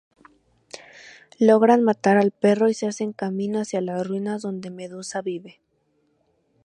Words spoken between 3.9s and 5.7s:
ruinas donde Medusa vive.